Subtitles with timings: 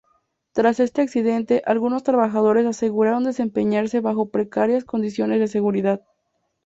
[0.53, 6.01] Tras este accidente, algunos trabajadores aseguraron desempeñarse bajo precarias condiciones de seguridad.